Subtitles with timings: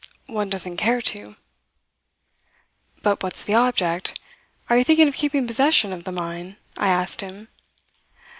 [0.25, 1.35] One doesn't care to.
[3.03, 4.19] "'But what's the object?
[4.67, 7.49] Are you thinking of keeping possession of the mine?' I asked him.